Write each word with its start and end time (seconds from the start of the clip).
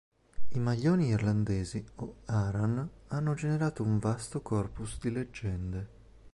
I 0.53 0.57
maglioni 0.57 1.09
irlandesi, 1.09 1.85
o 1.97 2.21
Aran, 2.25 2.89
hanno 3.09 3.33
generato 3.35 3.83
un 3.83 3.99
vasto 3.99 4.41
corpus 4.41 4.97
di 4.99 5.11
leggende. 5.11 5.87